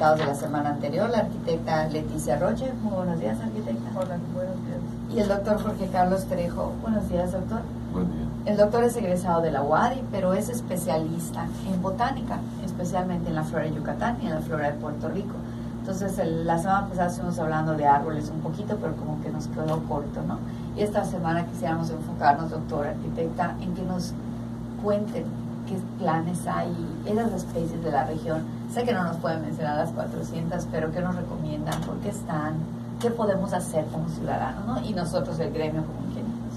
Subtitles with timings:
[0.00, 2.72] invitados de la semana anterior, la arquitecta Leticia Roche.
[2.82, 3.90] Muy buenos días, arquitecta.
[3.94, 5.14] Hola, buenos días.
[5.14, 6.72] Y el doctor Jorge Carlos Trejo.
[6.80, 7.60] Buenos días, doctor.
[7.92, 8.26] Buen día.
[8.46, 13.44] El doctor es egresado de la UADI, pero es especialista en botánica, especialmente en la
[13.44, 15.34] flora de Yucatán y en la flora de Puerto Rico.
[15.80, 19.48] Entonces, el- la semana pasada estuvimos hablando de árboles un poquito, pero como que nos
[19.48, 20.38] quedó corto, ¿no?
[20.78, 24.14] Y esta semana quisiéramos enfocarnos, doctor, arquitecta, en que nos
[24.82, 25.24] cuenten
[25.68, 28.59] qué planes hay, esas especies de la región.
[28.72, 32.54] Sé que no nos pueden mencionar las 400, pero qué nos recomiendan, por qué están,
[33.00, 34.88] qué podemos hacer como ciudadanos, ¿no?
[34.88, 36.54] Y nosotros, el gremio, como ingenieros.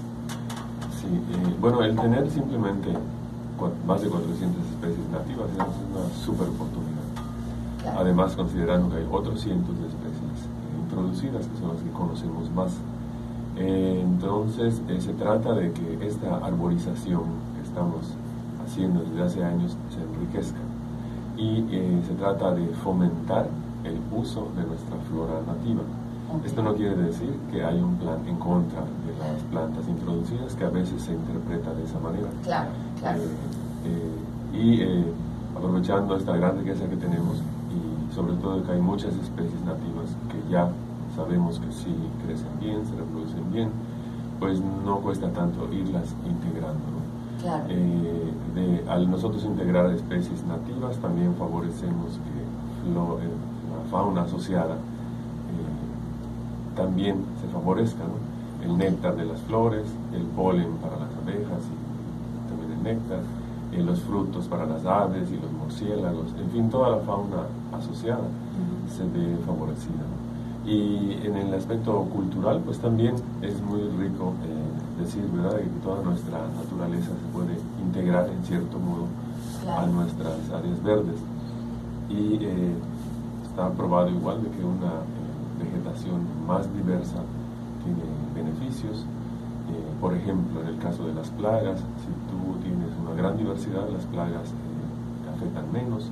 [1.00, 2.90] Sí, eh, bueno, el tener simplemente
[3.86, 7.02] más de 400 especies nativas es una super oportunidad.
[7.82, 8.00] Claro.
[8.00, 12.50] Además, considerando que hay otros cientos de especies eh, introducidas, que son las que conocemos
[12.50, 12.72] más.
[13.56, 17.24] Eh, entonces, eh, se trata de que esta arborización
[17.56, 18.02] que estamos
[18.64, 20.58] haciendo desde hace años se enriquezca.
[21.36, 23.46] Y eh, se trata de fomentar
[23.84, 25.82] el uso de nuestra flora nativa.
[26.44, 30.64] Esto no quiere decir que hay un plan en contra de las plantas introducidas, que
[30.64, 32.28] a veces se interpreta de esa manera.
[32.42, 33.22] Claro, claro.
[33.22, 33.28] Eh,
[34.52, 37.38] eh, y aprovechando esta gran riqueza que tenemos
[37.70, 40.68] y sobre todo que hay muchas especies nativas que ya
[41.14, 43.70] sabemos que sí crecen bien, se reproducen bien,
[44.40, 47.03] pues no cuesta tanto irlas integrando.
[47.68, 53.24] Eh, de- al nosotros integrar especies nativas también favorecemos que eh,
[53.72, 58.68] la fauna asociada eh, también se favorezca, ¿no?
[58.70, 59.84] el néctar de las flores,
[60.14, 63.20] el polen para las abejas y también el néctar,
[63.84, 67.38] los frutos para las aves y los murciélagos, en fin, toda la fauna
[67.76, 68.22] asociada
[68.96, 69.98] se ve favorecida.
[69.98, 70.33] ¿no?
[70.66, 76.02] Y en el aspecto cultural, pues también es muy rico eh, decir, ¿verdad?, que toda
[76.02, 79.04] nuestra naturaleza se puede integrar en cierto modo
[79.62, 79.92] a Claro.
[79.92, 81.16] nuestras áreas verdes.
[82.08, 82.72] Y eh,
[83.48, 87.16] está probado igual de que una eh, vegetación más diversa
[87.84, 88.02] tiene
[88.34, 89.04] beneficios.
[89.70, 93.88] Eh, por ejemplo, en el caso de las plagas, si tú tienes una gran diversidad,
[93.92, 96.10] las plagas eh, te afectan menos.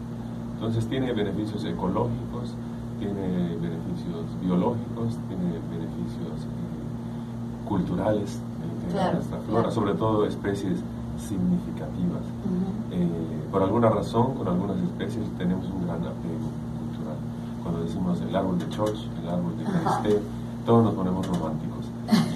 [0.55, 2.55] Entonces tiene beneficios ecológicos,
[3.03, 9.71] tiene beneficios biológicos, tiene beneficios eh, culturales de Claro, nuestra flora, claro.
[9.75, 10.79] sobre todo especies
[11.19, 12.23] significativas.
[12.47, 12.95] Ujú.
[12.95, 13.09] Eh,
[13.51, 16.47] por alguna razón, con algunas especies tenemos un gran apego
[16.79, 17.19] cultural.
[17.63, 19.65] Cuando decimos el árbol de Church, el árbol de.
[19.65, 20.23] Caristé,
[20.67, 21.87] todos nos ponemos románticos.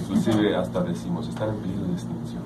[0.00, 2.42] Inclusive hasta decimos, están en peligro de extinción.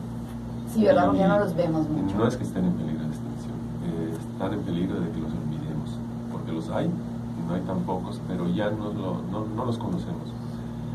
[0.74, 1.06] Sí, ¿verdad?
[1.06, 2.16] Porque ya no los vemos mucho.
[2.16, 5.32] No es que estén en peligro de extinción, eh, están en peligro de que los
[5.32, 5.88] olvidemos,
[6.32, 6.90] porque los hay,
[7.38, 10.28] y no hay tan pocos, pero ya no, lo- no, no los conocemos.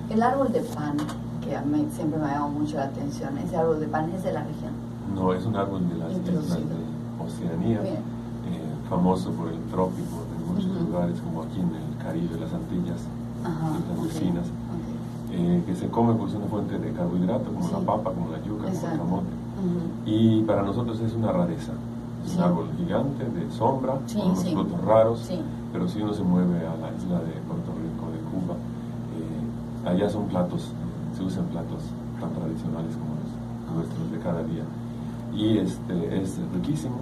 [0.09, 0.97] El árbol de pan,
[1.41, 4.23] que a mí siempre me ha llamado mucho la atención, ese árbol de pan es
[4.23, 4.71] de la región.
[5.15, 7.99] No es un árbol de las islas de Oceanía, eh,
[8.89, 13.01] famoso por el trópico en muchos lugares, como aquí en el Caribe, las Antillas,
[13.43, 13.67] Ajá.
[13.97, 14.45] ok, vecinas,
[15.31, 17.71] eh, que se come es una fuente de carbohidrato, como Sí.
[17.73, 19.35] la papa, como la yuca, como el camote.
[20.05, 21.71] Y para nosotros es una rareza.
[22.25, 22.37] Es Sí.
[22.37, 25.19] un árbol gigante de sombra, Sí, con unos frutos raros.
[25.75, 30.09] Pero si uno se mueve a la isla de Puerto Rico, de Cuba, eh, allá
[30.09, 30.71] son platos,
[31.17, 31.83] se usan platos
[32.17, 34.63] tan tradicionales como los nuestros de cada día.
[35.33, 36.95] Y este es riquísimo.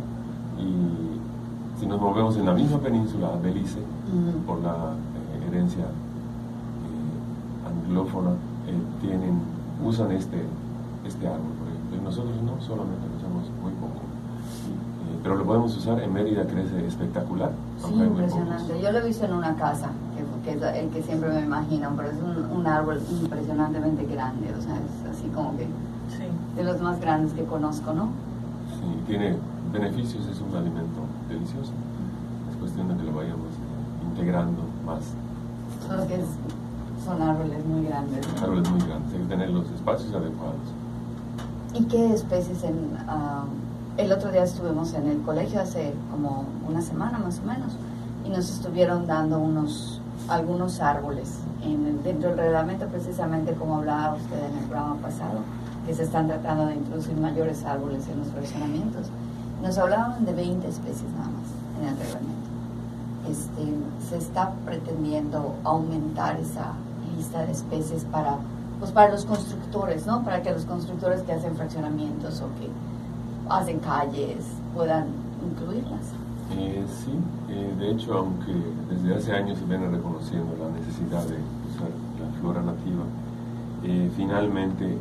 [0.58, 3.78] Y si nos movemos en la misma península, Belice,
[4.48, 8.32] por la eh, herencia eh, anglófona,
[8.66, 9.40] eh, tienen,
[9.86, 10.42] usan este,
[11.06, 11.98] este árbol, por ejemplo.
[11.98, 14.02] Y nosotros no, solamente lo usamos muy poco.
[15.24, 17.52] Pero lo podemos usar, en Mérida crece espectacular.
[17.80, 18.82] Sí, impresionante.
[18.82, 19.88] Yo lo he visto en una casa,
[20.44, 24.54] que, que es el que siempre me imagino, pero es un, un árbol impresionantemente grande,
[24.58, 25.68] o sea, es así como que
[26.10, 26.26] Sí.
[26.58, 28.10] de los más grandes que conozco, ¿no?
[28.78, 29.38] Sí, tiene
[29.72, 31.72] beneficios, es un alimento delicioso.
[32.52, 33.48] Es cuestión de que lo vayamos
[34.12, 35.00] integrando más.
[35.88, 38.28] Solo que es- son árboles muy grandes.
[38.36, 38.44] ¿no?
[38.44, 40.68] Árboles muy grandes, hay que tener los espacios adecuados.
[41.74, 42.98] ¿Y qué especies en...
[43.08, 43.46] ah,
[43.98, 47.74] el otro día estuvimos en el colegio hace como una semana más o menos
[48.26, 50.00] y nos estuvieron dando unos
[50.30, 55.40] algunos árboles en el- dentro del reglamento precisamente como hablaba usted en el programa pasado
[55.86, 59.08] que se están tratando de introducir mayores árboles en los fraccionamientos.
[59.62, 62.50] Nos hablaban de 20 especies nada más en el reglamento.
[63.30, 63.64] Este,
[64.10, 66.72] se está pretendiendo aumentar esa
[67.18, 68.38] lista de especies para
[68.80, 70.24] pues para los constructores, ¿no?
[70.24, 72.70] Para que los constructores que hacen fraccionamientos o que
[73.50, 75.08] hacen calles puedan
[75.44, 76.14] incluirlas.
[76.52, 77.12] Eh, sí,
[77.50, 78.54] eh, de hecho, aunque
[78.90, 81.38] desde hace años se viene reconociendo la necesidad de
[81.70, 83.04] usar la flora nativa,
[83.84, 84.98] eh, finalmente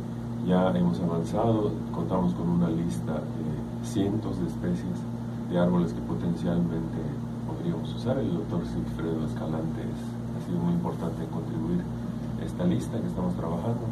[0.47, 4.99] ya hemos avanzado, contamos con una lista de cientos de especies
[5.49, 6.97] de árboles que potencialmente
[7.47, 8.17] podríamos usar.
[8.17, 11.81] El doctor Sigfredo Escalante ha sido muy importante en contribuir
[12.41, 13.87] a esta lista que estamos trabajando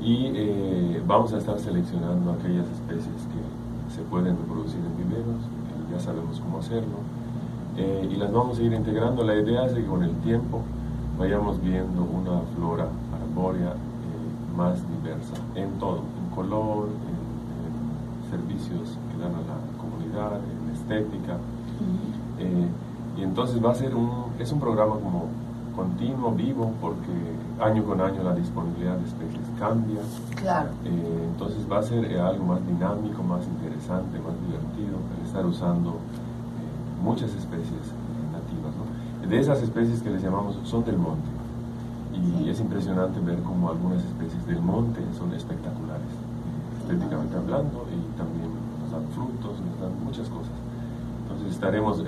[0.00, 5.42] y eh, vamos a estar seleccionando aquellas especies que se pueden reproducir en viveros,
[5.90, 6.98] ya sabemos cómo hacerlo,
[7.76, 9.22] eh, y las vamos a ir integrando.
[9.22, 10.62] La idea es que con el tiempo
[11.18, 12.88] vayamos viendo una flora
[13.22, 17.26] arbórea eh, más diversa en todo, en color, en,
[18.30, 21.38] servicios que dan a la comunidad, en estética.
[23.16, 25.28] y entonces va a ser un, es un programa como
[25.76, 27.12] continuo, vivo, porque
[27.60, 30.00] año con año la disponibilidad de especies cambia.
[30.34, 30.70] Claro.
[30.84, 35.44] Eh, entonces va a ser eh, algo más dinámico, más interesante, más divertido el estar
[35.44, 37.92] usando eh, muchas especies
[38.32, 38.72] nativas.
[39.28, 41.28] De esas especies que les llamamos son del monte.
[42.16, 46.08] Y es impresionante ver cómo algunas especies del monte son espectaculares,
[46.80, 48.48] estéticamente hablando, y también
[48.80, 50.56] nos dan frutos, nos dan muchas cosas.
[51.22, 52.02] Entonces estaremos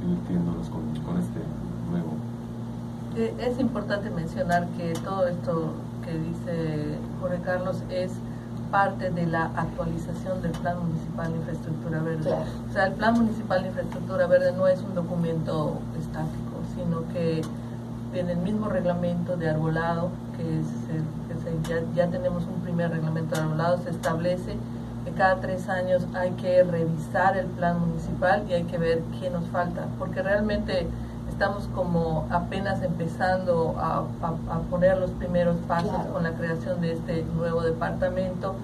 [0.00, 1.40] divirtiéndonos con, con este
[1.90, 2.33] nuevo eh,
[3.16, 5.72] es importante mencionar que todo esto
[6.04, 8.12] que dice Jorge Carlos es
[8.70, 12.34] parte de la actualización del Plan Municipal de Infraestructura Verde.
[12.68, 17.42] O sea, el Plan Municipal de Infraestructura Verde no es un documento estático, sino que
[18.12, 20.60] tiene el mismo reglamento de arbolado, que,
[21.94, 24.56] ya, tenemos un primer reglamento de arbolado, se establece
[25.04, 29.30] que cada tres años hay que revisar el plan municipal y hay que ver qué
[29.30, 30.88] nos falta, porque realmente
[31.34, 34.04] estamos como apenas empezando a,
[34.70, 38.54] poner los primeros pasos con la creación de este nuevo departamento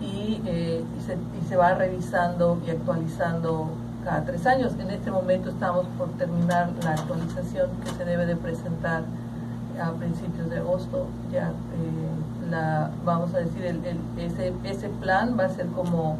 [0.00, 3.70] y, eh, se, y, se, va revisando y actualizando
[4.04, 4.72] cada tres años.
[4.78, 9.02] En este momento estamos por terminar la actualización que se debe de presentar
[9.82, 11.06] a principios de agosto.
[11.32, 13.80] Ya eh, la, vamos a decir, el,
[14.16, 16.18] ese, ese plan va a ser como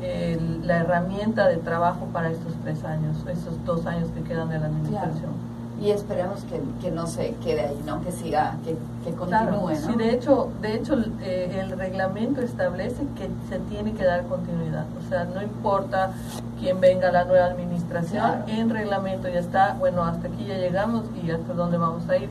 [0.00, 4.66] la herramienta de trabajo para estos tres años, esos dos años que quedan de la
[4.66, 5.56] administración.
[5.80, 8.00] Y esperemos que, que, no se quede ahí, ¿no?
[8.02, 9.74] que siga, que, que continúe.
[9.76, 14.86] Sí, de hecho, de hecho eh, el reglamento establece que se tiene que dar continuidad.
[14.98, 16.12] O sea, no importa
[16.58, 21.04] quién venga a la nueva administración, en reglamento ya está, bueno, hasta aquí ya llegamos
[21.22, 22.30] y hasta dónde vamos a ir.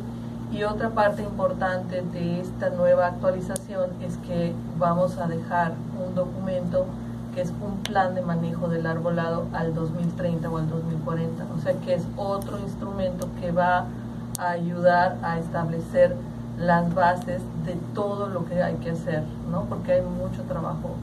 [0.51, 5.73] Y otra parte importante de esta nueva actualización es que vamos a dejar
[6.03, 6.87] un documento
[7.35, 11.45] que es un plan de manejo del arbolado al 2030 o al 2040.
[11.55, 13.85] O sea que es otro instrumento que va
[14.39, 16.15] a ayudar a establecer
[16.57, 19.65] las bases de todo lo que hay que hacer, ¿no?
[19.65, 20.95] Porque hay mucho trabajo.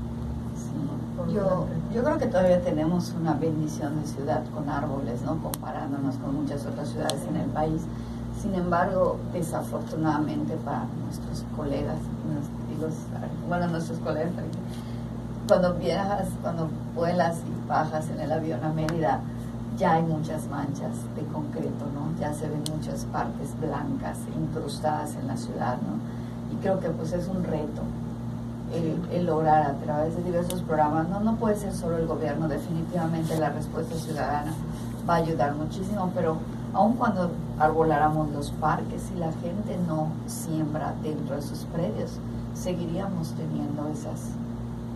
[0.56, 1.34] Sí.
[1.34, 5.36] Yo, yo creo que todavía tenemos una bendición de ciudad con árboles, ¿no?
[5.36, 7.82] Comparándonos con muchas otras ciudades en el país.
[8.40, 11.98] Sin embargo, desafortunadamente para nuestros colegas,
[13.46, 14.32] bueno, nuestros colegas
[15.48, 19.20] cuando viajas, cuando vuelas y bajas en el avión a Mérida,
[19.76, 22.18] ya hay muchas manchas de concreto, ¿no?
[22.20, 26.54] Ya se ven muchas partes blancas incrustadas en la ciudad, ¿no?
[26.54, 27.82] Y creo que pues es un reto
[28.74, 33.38] el, lograr a través de diversos programas, no, no puede ser solo el gobierno, definitivamente
[33.38, 34.52] la respuesta ciudadana
[35.08, 36.38] va a ayudar muchísimo, pero
[36.72, 42.18] aun cuando arboláramos los parques y la gente no siembra dentro de sus predios,
[42.54, 44.30] seguiríamos teniendo esas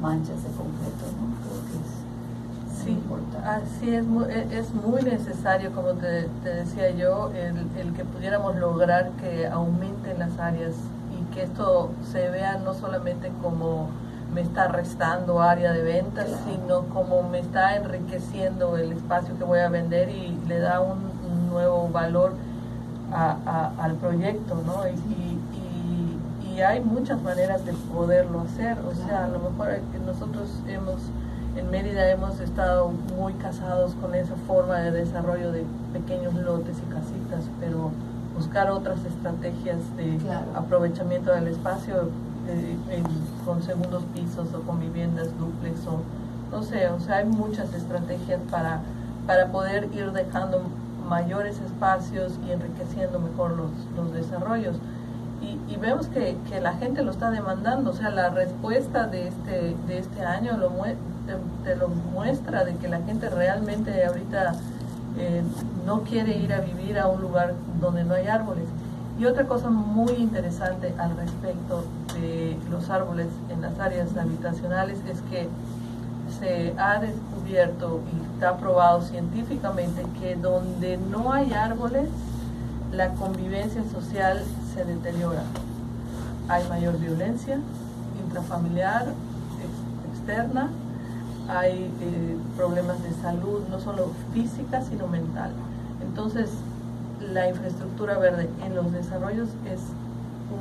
[0.01, 1.27] manchas de concreto, ¿no?
[1.43, 3.49] Creo que es sí, importante.
[3.49, 8.57] Así es muy, e, es muy necesario, como te, decía yo, el, el, que pudiéramos
[8.57, 10.75] lograr que aumenten las áreas
[11.13, 13.89] y que esto se vea no solamente como
[14.33, 19.61] me está restando área de ventas, sino como me está enriqueciendo el espacio que voy
[19.61, 21.17] a vender y le da un,
[21.51, 22.35] nuevo valor
[23.11, 24.87] a, al proyecto, ¿no?
[24.89, 25.46] y y
[26.63, 28.79] hay muchas maneras de poderlo hacer.
[28.81, 31.01] O sea, a lo mejor nosotros hemos,
[31.57, 36.93] en Mérida hemos estado muy casados con esa forma de desarrollo de pequeños lotes y
[36.93, 37.91] casitas, pero
[38.35, 40.19] buscar otras estrategias de
[40.55, 42.11] aprovechamiento del espacio
[42.49, 43.03] eh,
[43.45, 46.01] con segundos pisos o con viviendas duplex o
[46.53, 48.81] no sé, o sea, hay muchas estrategias para,
[49.27, 50.63] para poder ir dejando
[51.09, 54.77] mayores espacios y enriqueciendo mejor los, los desarrollos
[55.43, 59.77] y, vemos que, que, la gente lo está demandando, o sea, la respuesta de este,
[59.87, 60.71] de este año lo
[61.65, 64.55] te, lo muestra de que la gente realmente ahorita
[65.19, 65.43] eh,
[65.85, 68.65] no quiere ir a vivir a un lugar donde no hay árboles.
[69.19, 75.21] Y otra cosa muy interesante al respecto de los árboles en las áreas habitacionales es
[75.31, 75.49] que
[76.39, 82.09] se ha descubierto y está probado científicamente que donde no hay árboles,
[82.93, 84.43] la convivencia social
[84.77, 85.43] se deteriora.
[86.49, 87.59] Hay mayor violencia
[88.25, 89.07] intrafamiliar,
[90.13, 90.69] externa,
[91.49, 95.53] hay eh, problemas de salud, no solo física, sino mental.
[96.03, 96.51] Entonces,
[97.33, 99.81] la infraestructura verde en los desarrollos es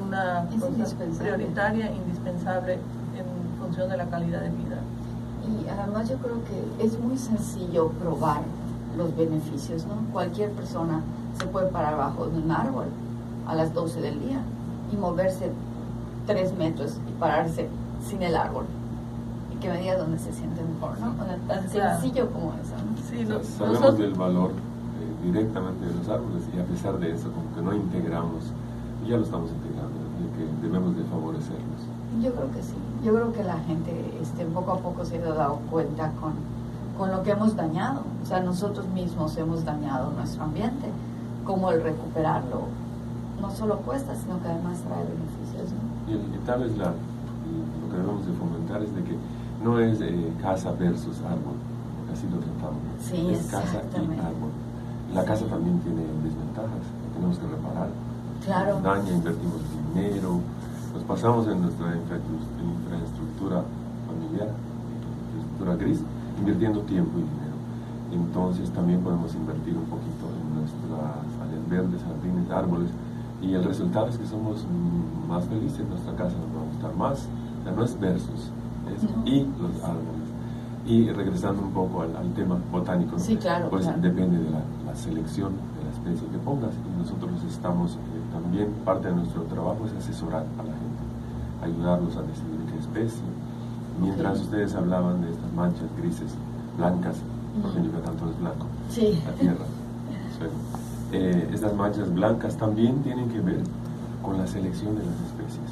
[0.05, 4.79] una cosa prioritaria, indispensable en función de la calidad de vida.
[5.45, 8.41] Y además yo creo que es muy sencillo probar
[8.97, 9.95] los beneficios, ¿no?
[10.13, 11.01] Cualquier persona
[11.37, 12.85] se puede parar bajo de un árbol
[13.47, 14.41] a las 12 del día
[14.91, 15.51] y moverse
[16.25, 17.67] tres metros y pararse
[18.07, 18.65] sin el árbol
[19.53, 21.13] y que me diga dónde se siente mejor, ¿no?
[21.47, 23.41] tan sencillo como eso, ¿no?
[23.41, 27.53] Sí, sabemos del valor eh, directamente de los árboles y a pesar de eso, como
[27.55, 28.51] que no integramos,
[29.07, 31.81] ya lo estamos integrando, de que debemos de favorecerlos.
[32.21, 35.33] Yo creo que sí, yo creo que la gente este, poco a poco se ha
[35.33, 36.33] dado cuenta con,
[36.97, 40.87] con lo que hemos dañado, o sea, nosotros mismos hemos dañado nuestro ambiente,
[41.45, 42.61] como el recuperarlo
[43.41, 45.73] no solo cuesta, sino que además trae beneficios.
[46.07, 49.15] Y, y, tal vez la, lo que debemos de fomentar es de que
[49.63, 51.57] no es eh, casa versus árbol,
[52.11, 52.81] así lo tratamos.
[52.99, 54.51] Sí, es casa y árbol.
[55.13, 56.83] La casa también tiene desventajas
[57.15, 57.89] tenemos que reparar.
[58.43, 58.79] Claro.
[58.83, 59.61] daña, invertimos
[59.95, 60.39] dinero,
[60.93, 63.63] nos pasamos en nuestra infraestructura
[64.05, 65.99] familiar, infraestructura gris,
[66.37, 67.55] invirtiendo tiempo y dinero.
[68.11, 72.89] Entonces también podemos invertir un poquito en nuestras áreas verdes, jardines, árboles,
[73.41, 74.65] y el resultado es que somos
[75.27, 77.27] más felices, nuestra casa nos va a gustar más,
[77.61, 78.51] o sea, no es versus,
[78.93, 80.25] es y los árboles.
[80.85, 83.17] Y regresando un poco al, tema botánico,
[83.69, 86.71] pues depende de la, selección de la especie que pongas.
[86.73, 87.97] Y nosotros estamos eh,
[88.31, 91.03] también, parte de nuestro trabajo es asesorar a la gente,
[91.63, 93.23] ayudarlos a decidir qué especie.
[93.99, 96.33] Mientras ustedes hablaban de estas manchas grises,
[96.77, 97.17] blancas,
[97.61, 98.67] porque en Yucatán todo es blanco,
[99.25, 99.65] la tierra,
[100.27, 103.61] el suelo eh, estas manchas blancas también tienen que ver
[104.23, 105.71] con la selección de las especies.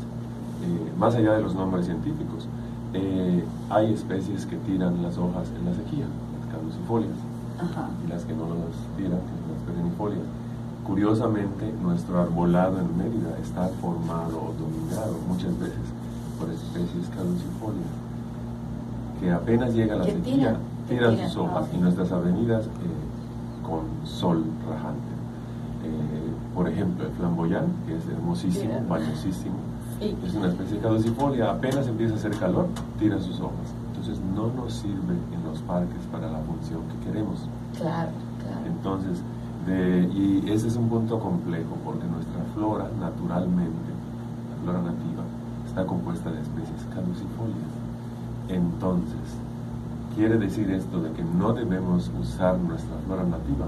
[0.64, 2.48] Eh, más allá de los nombres científicos,
[2.94, 6.06] eh, hay especies que tiran las hojas en la sequía,
[6.40, 7.18] las caducifolias,
[8.06, 10.22] y las que no las tiran, las perennifolias.
[10.86, 15.86] Curiosamente, nuestro arbolado en Mérida está formado o dominado muchas veces
[16.40, 17.88] por especies caducifolias,
[19.20, 22.66] que apenas llega la sequía, tiran, sus hojas y nuestras avenidas
[23.64, 25.13] con sol rajante.
[25.84, 29.56] Eh, por ejemplo, el flamboyán, que es hermosísimo, valiosísimo,
[30.00, 32.68] es una especie de caducifolia, apenas empieza a hacer calor,
[33.00, 33.74] tira sus hojas.
[33.88, 37.48] Entonces no nos sirve en los parques para la función que queremos.
[37.78, 38.10] Claro,
[38.40, 38.66] claro.
[38.68, 39.22] Entonces,
[39.66, 43.92] de, y ese es un punto complejo, porque nuestra flora, naturalmente,
[44.52, 45.24] la flora nativa,
[45.66, 47.74] está compuesta de especies caducifolias.
[48.50, 49.40] Entonces,
[50.16, 53.68] quiere decir esto de que no debemos usar nuestra flora nativa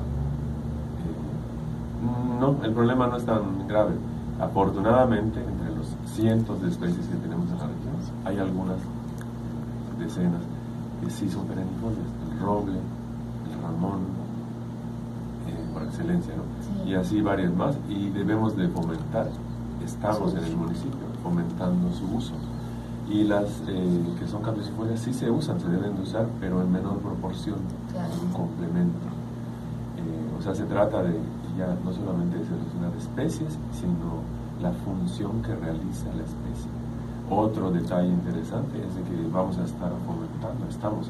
[2.40, 3.96] no, el problema no es tan grave.
[4.40, 7.96] Afortunadamente, entre los cientos de especies que tenemos en la región,
[8.26, 8.78] hay algunas
[9.98, 10.42] decenas
[11.02, 12.08] que sí son perennifolias.
[12.32, 14.02] El roble, el ramón,
[15.48, 16.90] eh, por excelencia, ¿no?
[16.90, 17.78] Y así varias más.
[17.90, 19.28] Y debemos de fomentar,
[19.84, 22.34] estamos en el municipio fomentando su uso.
[23.10, 26.72] Y las eh, que son caducifolias sí se usan, se deben de usar, pero en
[26.72, 27.60] menor proporción,
[28.22, 29.08] un complemento.
[29.98, 31.20] Eh, o sea, se trata de
[31.58, 34.24] ya no solamente de seleccionar especies, sino
[34.62, 36.72] la función que realiza la especie.
[37.30, 41.10] Otro detalle interesante es de que vamos a estar fomentando, estamos,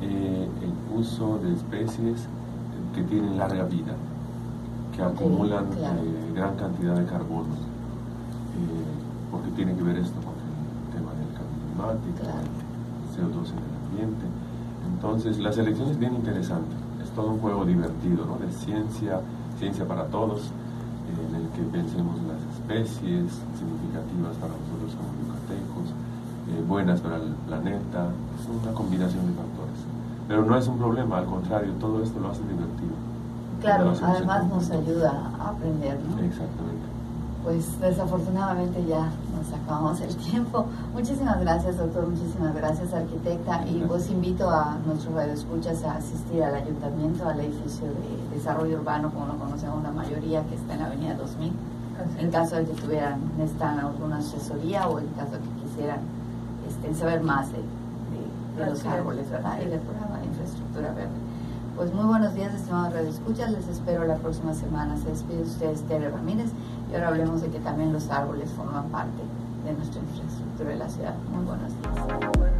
[0.00, 2.26] eh, el uso de especies
[2.94, 3.94] que tienen larga vida,
[4.94, 10.94] que acumulan eh, gran cantidad de carbono, eh, porque tiene que ver esto con el
[10.94, 14.26] tema del cambio climático, el CO2 en el ambiente.
[14.94, 18.36] Entonces, la selección es bien interesante, es todo un juego divertido, ¿no?
[18.38, 19.20] De ciencia,
[19.64, 20.50] ciencia para todos,
[21.08, 25.88] en el que pensemos las especies significativas para nosotros como yucatecos,
[26.52, 29.80] eh, buenas para el planeta, es una combinación de factores.
[30.28, 32.92] Pero no es un problema, al contrario, todo esto lo hace divertido.
[33.62, 36.20] Claro, además nos ayuda a aprender, ¿no?
[36.20, 36.93] Exactamente.
[37.44, 39.10] Pues desafortunadamente ya
[39.54, 40.66] acabamos el tiempo.
[40.94, 42.08] Muchísimas gracias, doctor.
[42.08, 43.66] Muchísimas gracias, arquitecta.
[43.68, 49.10] Y pues invito a nuestros radioescuchas a asistir al ayuntamiento, al edificio de desarrollo urbano,
[49.12, 51.52] como lo conocemos la mayoría, que está en la avenida 2000.
[52.18, 56.00] En caso de que tuvieran, necesitan alguna asesoría o en caso de que quisieran
[56.68, 57.58] este, saber más de,
[58.66, 59.58] los árboles, ¿verdad?
[59.64, 61.23] Y del programa de infraestructura verde.
[61.76, 63.50] Pues muy buenos días, estimados radioescuchas.
[63.50, 64.96] Les espero la próxima semana.
[64.96, 66.50] Se despide usted, Tere Ramírez.
[66.90, 69.22] Y ahora hablemos de que también los árboles forman parte
[69.64, 71.14] de nuestra infraestructura de la ciudad.
[71.32, 72.53] Muy buenos días.